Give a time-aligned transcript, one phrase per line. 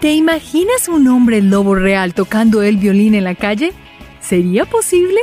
[0.00, 3.72] ¿Te imaginas un hombre lobo real tocando el violín en la calle?
[4.20, 5.20] ¿Sería posible?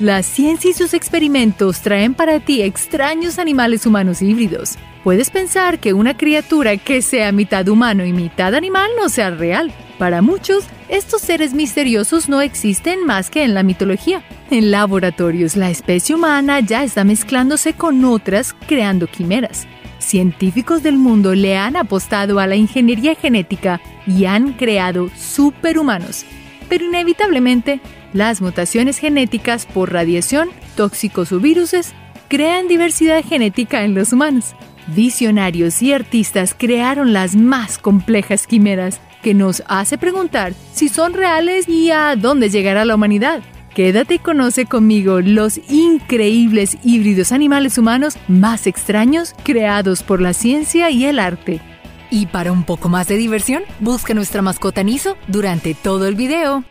[0.00, 4.76] La ciencia y sus experimentos traen para ti extraños animales humanos híbridos.
[5.02, 9.72] Puedes pensar que una criatura que sea mitad humano y mitad animal no sea real.
[9.96, 14.22] Para muchos, estos seres misteriosos no existen más que en la mitología.
[14.50, 19.66] En laboratorios, la especie humana ya está mezclándose con otras, creando quimeras.
[20.08, 26.24] Científicos del mundo le han apostado a la ingeniería genética y han creado superhumanos.
[26.70, 27.80] Pero inevitablemente,
[28.14, 31.92] las mutaciones genéticas por radiación, tóxicos o viruses
[32.28, 34.54] crean diversidad genética en los humanos.
[34.96, 41.68] Visionarios y artistas crearon las más complejas quimeras que nos hace preguntar si son reales
[41.68, 43.42] y a dónde llegará la humanidad.
[43.78, 50.90] Quédate y conoce conmigo los increíbles híbridos animales humanos más extraños creados por la ciencia
[50.90, 51.60] y el arte.
[52.10, 56.64] Y para un poco más de diversión, busca nuestra mascota Niso durante todo el video.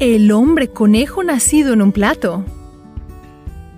[0.00, 2.44] El hombre conejo nacido en un plato.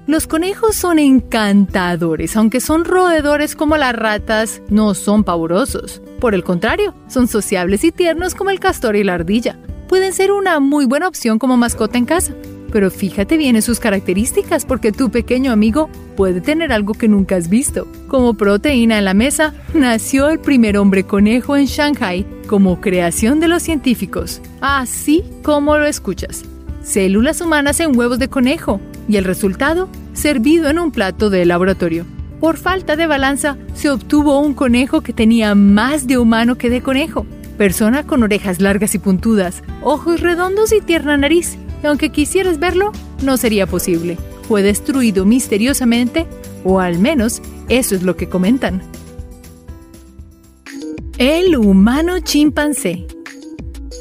[0.06, 6.00] Los conejos son encantadores, aunque son roedores como las ratas, no son pavorosos.
[6.20, 9.58] Por el contrario, son sociables y tiernos como el castor y la ardilla.
[9.90, 12.32] Pueden ser una muy buena opción como mascota en casa.
[12.70, 17.34] Pero fíjate bien en sus características porque tu pequeño amigo puede tener algo que nunca
[17.34, 17.88] has visto.
[18.06, 23.48] Como proteína en la mesa, nació el primer hombre conejo en Shanghai como creación de
[23.48, 24.40] los científicos.
[24.60, 26.44] Así como lo escuchas.
[26.84, 32.06] Células humanas en huevos de conejo y el resultado servido en un plato de laboratorio.
[32.38, 36.80] Por falta de balanza, se obtuvo un conejo que tenía más de humano que de
[36.80, 37.26] conejo.
[37.60, 41.58] Persona con orejas largas y puntudas, ojos redondos y tierna nariz.
[41.82, 42.90] Y aunque quisieras verlo,
[43.22, 44.16] no sería posible.
[44.48, 46.26] Fue destruido misteriosamente,
[46.64, 48.80] o al menos eso es lo que comentan.
[51.18, 53.06] El humano chimpancé.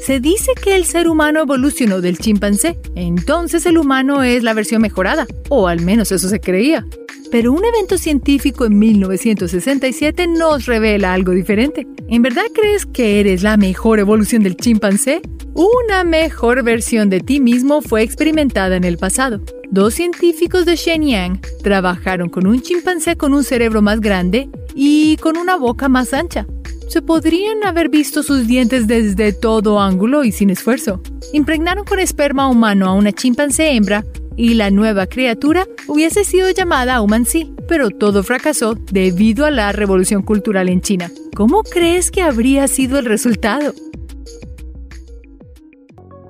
[0.06, 4.80] Se dice que el ser humano evolucionó del chimpancé, entonces el humano es la versión
[4.80, 6.86] mejorada, o al menos eso se creía.
[7.30, 11.86] Pero un evento científico en 1967 nos revela algo diferente.
[12.10, 15.22] ¿En verdad crees que eres la mejor evolución del chimpancé?
[15.54, 19.40] Una mejor versión de ti mismo fue experimentada en el pasado.
[19.70, 25.36] Dos científicos de Shenyang trabajaron con un chimpancé con un cerebro más grande y con
[25.36, 26.48] una boca más ancha.
[26.88, 31.00] Se podrían haber visto sus dientes desde todo ángulo y sin esfuerzo.
[31.32, 34.04] Impregnaron con esperma humano a una chimpancé hembra
[34.40, 40.22] y la nueva criatura hubiese sido llamada Humansi, pero todo fracasó debido a la revolución
[40.22, 41.10] cultural en China.
[41.36, 43.74] ¿Cómo crees que habría sido el resultado?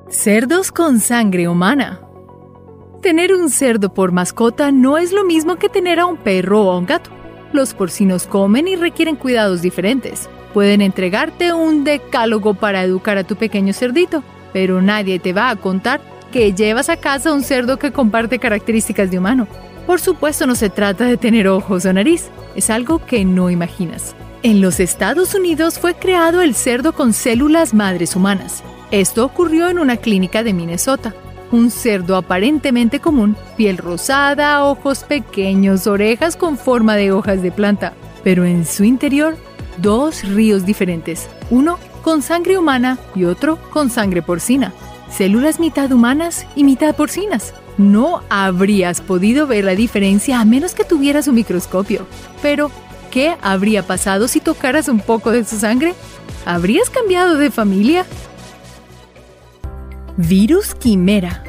[0.09, 2.01] Cerdos con sangre humana.
[3.01, 6.73] Tener un cerdo por mascota no es lo mismo que tener a un perro o
[6.73, 7.11] a un gato.
[7.53, 10.29] Los porcinos comen y requieren cuidados diferentes.
[10.53, 15.55] Pueden entregarte un decálogo para educar a tu pequeño cerdito, pero nadie te va a
[15.55, 16.01] contar
[16.31, 19.47] que llevas a casa un cerdo que comparte características de humano.
[19.87, 24.15] Por supuesto no se trata de tener ojos o nariz, es algo que no imaginas.
[24.43, 28.63] En los Estados Unidos fue creado el cerdo con células madres humanas.
[28.91, 31.15] Esto ocurrió en una clínica de Minnesota.
[31.53, 37.93] Un cerdo aparentemente común, piel rosada, ojos pequeños, orejas con forma de hojas de planta,
[38.23, 39.37] pero en su interior
[39.79, 44.73] dos ríos diferentes, uno con sangre humana y otro con sangre porcina
[45.11, 47.55] células mitad humanas y mitad porcinas.
[47.79, 52.07] No habrías podido ver la diferencia a menos que tuvieras un microscopio.
[52.43, 52.71] Pero,
[53.11, 55.95] ¿qué habría pasado si tocaras un poco de su sangre?
[56.45, 58.05] ¿Habrías cambiado de familia?
[60.17, 61.45] Virus quimera.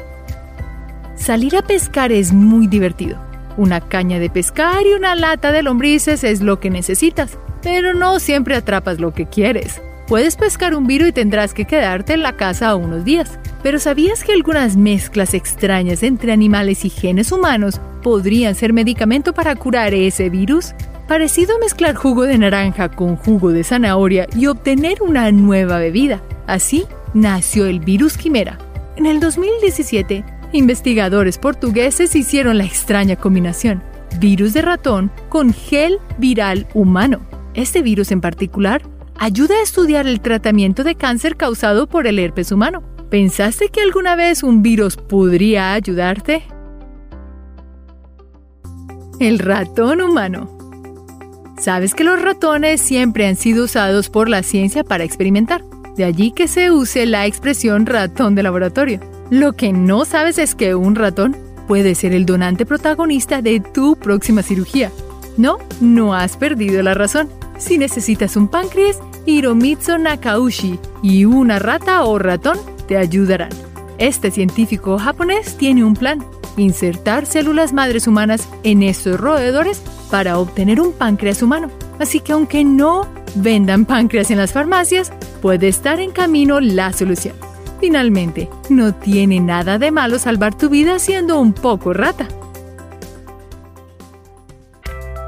[1.16, 3.18] Salir a pescar es muy divertido.
[3.56, 8.18] Una caña de pescar y una lata de lombrices es lo que necesitas, pero no
[8.18, 9.80] siempre atrapas lo que quieres.
[10.08, 13.38] Puedes pescar un virus y tendrás que quedarte en la casa unos días.
[13.62, 19.54] Pero ¿sabías que algunas mezclas extrañas entre animales y genes humanos podrían ser medicamento para
[19.54, 20.74] curar ese virus?
[21.06, 26.22] Parecido a mezclar jugo de naranja con jugo de zanahoria y obtener una nueva bebida.
[26.46, 28.58] Así nació el virus quimera.
[28.96, 33.82] En el 2017, investigadores portugueses hicieron la extraña combinación
[34.18, 37.20] virus de ratón con gel viral humano.
[37.54, 38.82] Este virus en particular
[39.18, 42.82] ayuda a estudiar el tratamiento de cáncer causado por el herpes humano.
[43.12, 46.44] ¿Pensaste que alguna vez un virus podría ayudarte?
[49.20, 50.48] El ratón humano.
[51.60, 55.62] Sabes que los ratones siempre han sido usados por la ciencia para experimentar.
[55.94, 58.98] De allí que se use la expresión ratón de laboratorio.
[59.28, 61.36] Lo que no sabes es que un ratón
[61.68, 64.90] puede ser el donante protagonista de tu próxima cirugía.
[65.36, 67.28] No, no has perdido la razón.
[67.58, 73.48] Si necesitas un páncreas, Hiromitsu Nakaushi y una rata o ratón te ayudarán.
[73.96, 76.22] Este científico japonés tiene un plan,
[76.58, 79.80] insertar células madres humanas en estos roedores
[80.10, 81.70] para obtener un páncreas humano.
[81.98, 85.10] Así que aunque no vendan páncreas en las farmacias,
[85.40, 87.34] puede estar en camino la solución.
[87.80, 92.28] Finalmente, no tiene nada de malo salvar tu vida siendo un poco rata.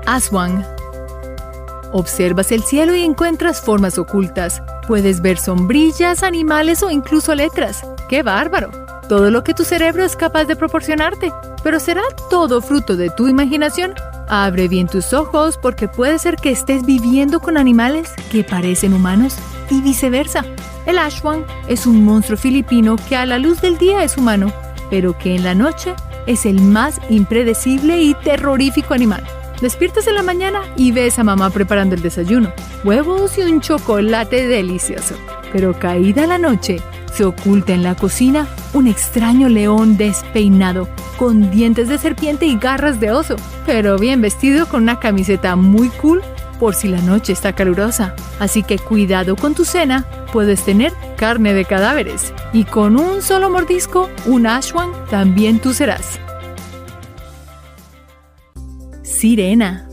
[0.05, 0.63] Aswang.
[1.95, 4.61] Observas el cielo y encuentras formas ocultas.
[4.87, 7.81] Puedes ver sombrillas, animales o incluso letras.
[8.09, 8.71] ¡Qué bárbaro!
[9.09, 11.33] Todo lo que tu cerebro es capaz de proporcionarte.
[11.63, 13.95] Pero ¿será todo fruto de tu imaginación?
[14.29, 19.37] Abre bien tus ojos porque puede ser que estés viviendo con animales que parecen humanos
[19.71, 20.45] y viceversa.
[20.85, 24.53] El Ashwang es un monstruo filipino que a la luz del día es humano,
[24.91, 25.95] pero que en la noche
[26.27, 29.25] es el más impredecible y terrorífico animal.
[29.61, 32.53] Despiertas en la mañana y ves a mamá preparando el desayuno,
[32.83, 35.15] huevos y un chocolate delicioso.
[35.53, 36.81] Pero caída la noche,
[37.13, 42.99] se oculta en la cocina un extraño león despeinado, con dientes de serpiente y garras
[42.99, 46.23] de oso, pero bien vestido con una camiseta muy cool
[46.59, 48.15] por si la noche está calurosa.
[48.41, 52.33] Así que cuidado con tu cena, puedes tener carne de cadáveres.
[52.53, 56.19] Y con un solo mordisco, un ashwan, también tú serás.
[59.25, 59.89] Sirena.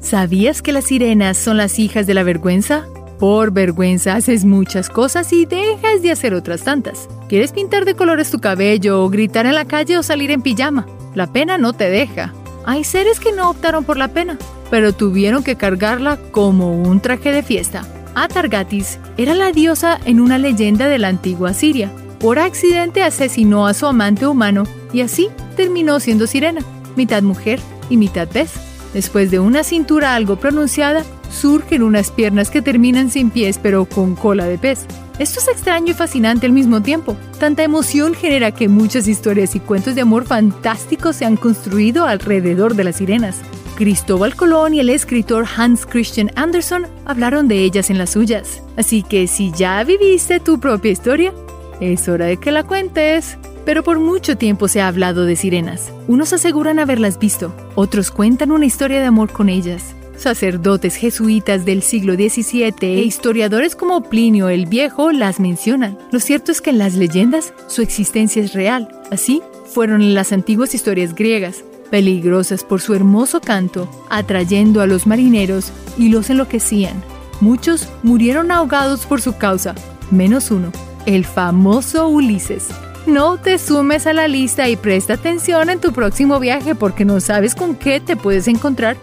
[0.00, 2.84] ¿Sabías que las sirenas son las hijas de la vergüenza?
[3.20, 7.08] Por vergüenza haces muchas cosas y dejas de hacer otras tantas.
[7.28, 10.84] ¿Quieres pintar de colores tu cabello o gritar en la calle o salir en pijama?
[11.14, 12.34] La pena no te deja.
[12.66, 14.36] Hay seres que no optaron por la pena,
[14.68, 17.86] pero tuvieron que cargarla como un traje de fiesta.
[18.16, 21.92] Atargatis era la diosa en una leyenda de la antigua Siria.
[22.18, 26.62] Por accidente asesinó a su amante humano y así terminó siendo sirena,
[26.96, 27.60] mitad mujer
[27.92, 28.52] y mitad pez.
[28.94, 34.16] Después de una cintura algo pronunciada, surgen unas piernas que terminan sin pies pero con
[34.16, 34.86] cola de pez.
[35.18, 37.16] Esto es extraño y fascinante al mismo tiempo.
[37.38, 42.74] Tanta emoción genera que muchas historias y cuentos de amor fantásticos se han construido alrededor
[42.74, 43.40] de las sirenas.
[43.76, 48.62] Cristóbal Colón y el escritor Hans Christian Andersen hablaron de ellas en las suyas.
[48.76, 51.32] Así que si ya viviste tu propia historia,
[51.80, 53.38] es hora de que la cuentes.
[53.64, 55.92] Pero por mucho tiempo se ha hablado de sirenas.
[56.08, 59.94] Unos aseguran haberlas visto, otros cuentan una historia de amor con ellas.
[60.16, 65.98] Sacerdotes jesuitas del siglo XVII e historiadores como Plinio el Viejo las mencionan.
[66.12, 68.88] Lo cierto es que en las leyendas su existencia es real.
[69.10, 75.72] Así fueron las antiguas historias griegas, peligrosas por su hermoso canto, atrayendo a los marineros
[75.98, 77.02] y los enloquecían.
[77.40, 79.74] Muchos murieron ahogados por su causa,
[80.10, 80.70] menos uno,
[81.06, 82.68] el famoso Ulises.
[83.06, 87.20] No te sumes a la lista y presta atención en tu próximo viaje porque no
[87.20, 88.96] sabes con qué te puedes encontrar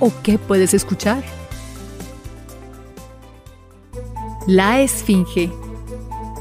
[0.00, 1.22] o qué puedes escuchar.
[4.48, 5.52] La Esfinge.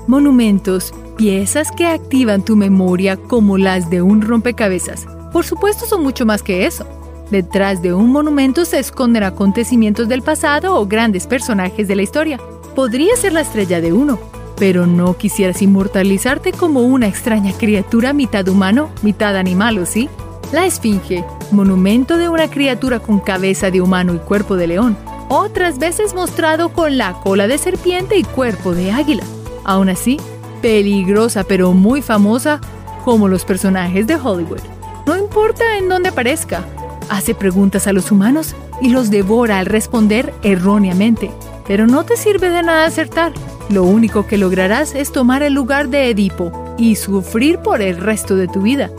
[0.08, 5.06] Monumentos, piezas que activan tu memoria como las de un rompecabezas.
[5.32, 6.86] Por supuesto son mucho más que eso.
[7.30, 12.40] Detrás de un monumento se esconden acontecimientos del pasado o grandes personajes de la historia.
[12.76, 14.20] Podría ser la estrella de uno,
[14.58, 20.10] pero no quisieras inmortalizarte como una extraña criatura mitad humano, mitad animal, ¿o sí?
[20.52, 24.98] La Esfinge, monumento de una criatura con cabeza de humano y cuerpo de león,
[25.30, 29.24] otras veces mostrado con la cola de serpiente y cuerpo de águila.
[29.64, 30.18] Aún así,
[30.62, 32.62] peligrosa pero muy famosa
[33.04, 34.62] como los personajes de Hollywood.
[35.06, 36.64] No importa en dónde aparezca,
[37.10, 41.32] hace preguntas a los humanos y los devora al responder erróneamente.
[41.68, 43.34] Pero no te sirve de nada acertar.
[43.74, 48.36] Lo único que lograrás es tomar el lugar de Edipo y sufrir por el resto
[48.36, 48.92] de tu vida.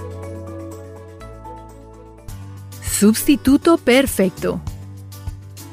[2.83, 4.61] Sustituto perfecto.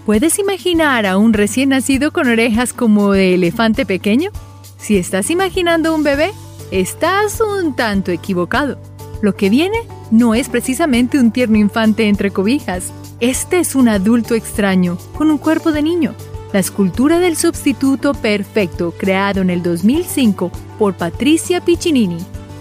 [0.06, 4.30] ¿Puedes imaginar a un recién nacido con orejas como de elefante pequeño?
[4.78, 6.32] Si estás imaginando un bebé,
[6.70, 8.78] estás un tanto equivocado.
[9.24, 9.80] Lo que viene
[10.12, 12.94] no es precisamente un tierno infante entre cobijas.
[13.20, 16.14] Este es un adulto extraño, con un cuerpo de niño.
[16.54, 22.18] La escultura del sustituto perfecto, creado en el 2005 por Patricia Piccinini,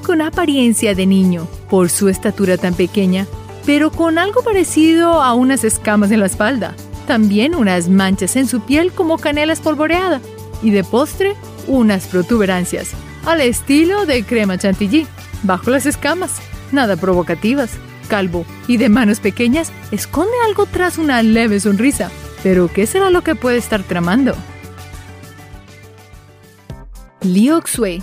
[0.06, 3.26] con apariencia de niño, por su estatura tan pequeña,
[3.66, 6.74] pero con algo parecido a unas escamas en la espalda.
[7.08, 10.20] También unas manchas en su piel como canela espolvoreada.
[10.62, 11.34] Y de postre,
[11.66, 12.92] unas protuberancias,
[13.26, 15.06] al estilo de crema chantilly,
[15.42, 17.70] bajo las escamas, nada provocativas.
[18.08, 22.10] Calvo y de manos pequeñas, esconde algo tras una leve sonrisa.
[22.42, 24.34] Pero, ¿qué será lo que puede estar tramando?
[27.22, 28.02] Liu Xue.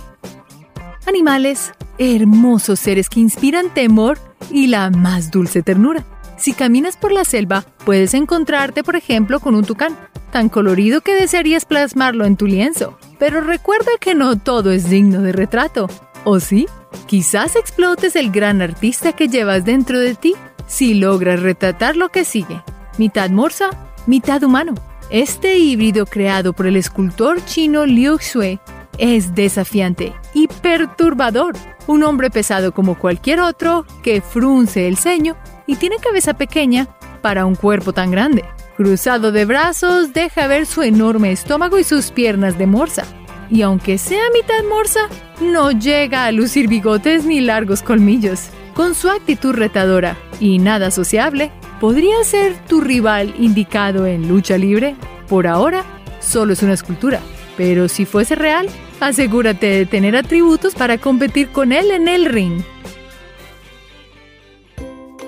[1.06, 4.18] Animales, hermosos seres que inspiran temor
[4.50, 6.04] y la más dulce ternura.
[6.36, 9.96] Si caminas por la selva, puedes encontrarte, por ejemplo, con un tucán,
[10.30, 12.96] tan colorido que desearías plasmarlo en tu lienzo.
[13.18, 15.88] Pero recuerda que no todo es digno de retrato.
[16.24, 16.68] ¿O sí?
[17.06, 20.34] Quizás explotes el gran artista que llevas dentro de ti
[20.68, 22.62] si logras retratar lo que sigue.
[22.98, 23.70] Mitad morsa,
[24.08, 24.74] mitad humano.
[25.10, 28.58] Este híbrido creado por el escultor chino Liu Xue
[28.96, 31.54] es desafiante y perturbador.
[31.86, 35.36] Un hombre pesado como cualquier otro que frunce el ceño
[35.66, 36.88] y tiene cabeza pequeña
[37.20, 38.44] para un cuerpo tan grande.
[38.76, 43.04] Cruzado de brazos, deja ver su enorme estómago y sus piernas de morsa.
[43.50, 45.00] Y aunque sea mitad morsa,
[45.40, 48.48] no llega a lucir bigotes ni largos colmillos.
[48.74, 51.50] Con su actitud retadora y nada sociable,
[51.80, 54.96] podría ser tu rival indicado en lucha libre.
[55.28, 55.84] Por ahora,
[56.20, 57.20] solo es una escultura.
[57.56, 58.68] Pero si fuese real,
[59.00, 62.62] asegúrate de tener atributos para competir con él en el ring.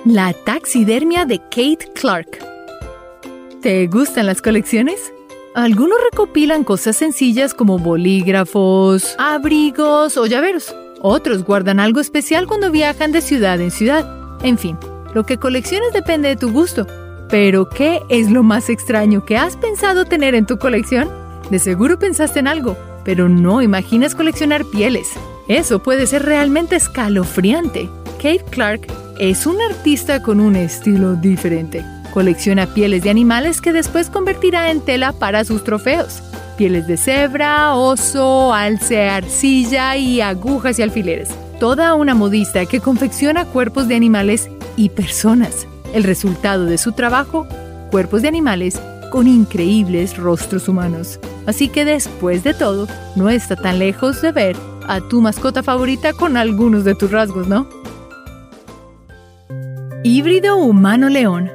[0.05, 2.39] La taxidermia de Kate Clark.
[3.61, 5.13] ¿Te gustan las colecciones?
[5.53, 10.73] Algunos recopilan cosas sencillas como bolígrafos, abrigos o llaveros.
[11.01, 14.07] Otros guardan algo especial cuando viajan de ciudad en ciudad.
[14.43, 14.77] En fin,
[15.13, 16.87] lo que colecciones depende de tu gusto.
[17.29, 21.09] Pero, ¿qué es lo más extraño que has pensado tener en tu colección?
[21.49, 25.09] De seguro pensaste en algo, pero no imaginas coleccionar pieles.
[25.47, 27.89] Eso puede ser realmente escalofriante.
[28.17, 28.87] Kate Clark
[29.17, 31.85] es un artista con un estilo diferente.
[32.13, 36.21] Colecciona pieles de animales que después convertirá en tela para sus trofeos.
[36.57, 41.29] Pieles de cebra, oso, alce, arcilla y agujas y alfileres.
[41.59, 45.67] Toda una modista que confecciona cuerpos de animales y personas.
[45.93, 47.47] El resultado de su trabajo,
[47.91, 48.79] cuerpos de animales
[49.11, 51.19] con increíbles rostros humanos.
[51.45, 54.55] Así que después de todo, no está tan lejos de ver
[54.87, 57.67] a tu mascota favorita con algunos de tus rasgos, ¿no?
[60.03, 61.51] Híbrido humano-león.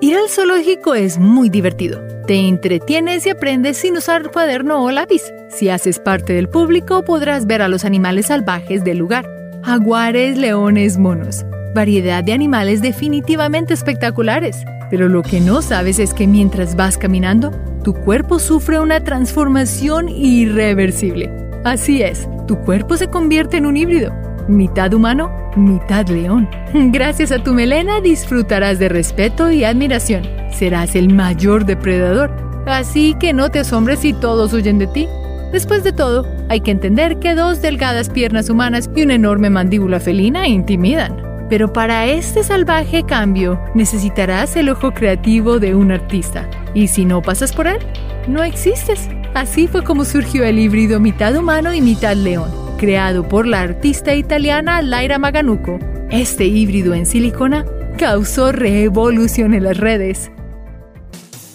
[0.00, 2.00] Ir al zoológico es muy divertido.
[2.26, 5.22] Te entretienes y aprendes sin usar cuaderno o lápiz.
[5.48, 9.26] Si haces parte del público, podrás ver a los animales salvajes del lugar.
[9.62, 11.44] Jaguares, leones, monos
[11.74, 14.64] variedad de animales definitivamente espectaculares.
[14.90, 17.50] Pero lo que no sabes es que mientras vas caminando,
[17.84, 21.30] tu cuerpo sufre una transformación irreversible.
[21.64, 24.12] Así es, tu cuerpo se convierte en un híbrido,
[24.48, 26.48] mitad humano, mitad león.
[26.74, 30.22] Gracias a tu melena disfrutarás de respeto y admiración.
[30.50, 32.30] Serás el mayor depredador,
[32.66, 35.08] así que no te asombres si todos huyen de ti.
[35.52, 40.00] Después de todo, hay que entender que dos delgadas piernas humanas y una enorme mandíbula
[40.00, 41.27] felina intimidan.
[41.48, 46.48] Pero para este salvaje cambio necesitarás el ojo creativo de un artista.
[46.74, 47.78] Y si no pasas por él,
[48.28, 49.08] no existes.
[49.34, 54.14] Así fue como surgió el híbrido mitad humano y mitad león, creado por la artista
[54.14, 55.78] italiana Laira Maganuco.
[56.10, 57.64] Este híbrido en silicona
[57.98, 60.30] causó revolución en las redes.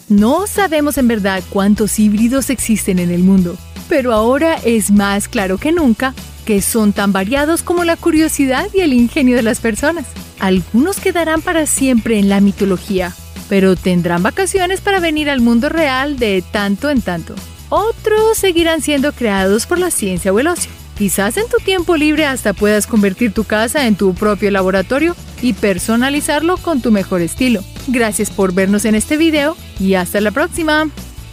[0.09, 3.57] No sabemos en verdad cuántos híbridos existen en el mundo,
[3.89, 6.13] pero ahora es más claro que nunca
[6.45, 10.05] que son tan variados como la curiosidad y el ingenio de las personas.
[10.39, 13.13] Algunos quedarán para siempre en la mitología,
[13.50, 17.35] pero tendrán vacaciones para venir al mundo real de tanto en tanto.
[17.69, 20.71] Otros seguirán siendo creados por la ciencia o el ocio.
[20.97, 25.53] Quizás en tu tiempo libre hasta puedas convertir tu casa en tu propio laboratorio y
[25.53, 27.63] personalizarlo con tu mejor estilo.
[27.88, 30.89] Gracias por vernos en este video y hasta la próxima.